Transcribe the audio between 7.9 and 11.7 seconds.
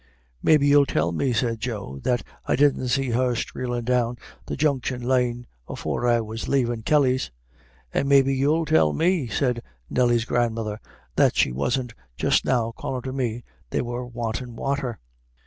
"And maybe you'll tell me," said Nelly's grandmother, "that she